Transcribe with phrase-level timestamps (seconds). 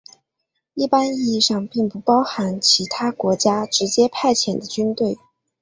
[0.73, 5.19] 一般意义上并不包含其他国家直接派遣的军队。